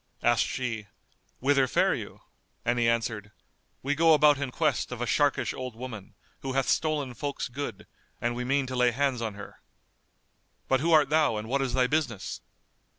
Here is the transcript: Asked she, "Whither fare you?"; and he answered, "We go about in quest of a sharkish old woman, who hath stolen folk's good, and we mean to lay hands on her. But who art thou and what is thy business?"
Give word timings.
Asked 0.23 0.45
she, 0.47 0.87
"Whither 1.37 1.67
fare 1.67 1.93
you?"; 1.93 2.21
and 2.65 2.79
he 2.79 2.89
answered, 2.89 3.31
"We 3.83 3.93
go 3.93 4.15
about 4.15 4.39
in 4.39 4.49
quest 4.49 4.91
of 4.91 4.99
a 4.99 5.05
sharkish 5.05 5.53
old 5.53 5.75
woman, 5.75 6.15
who 6.39 6.53
hath 6.53 6.67
stolen 6.67 7.13
folk's 7.13 7.47
good, 7.47 7.85
and 8.19 8.33
we 8.35 8.43
mean 8.43 8.65
to 8.65 8.75
lay 8.75 8.89
hands 8.89 9.21
on 9.21 9.35
her. 9.35 9.61
But 10.67 10.79
who 10.79 10.91
art 10.91 11.09
thou 11.09 11.35
and 11.37 11.47
what 11.47 11.61
is 11.61 11.75
thy 11.75 11.85
business?" 11.85 12.41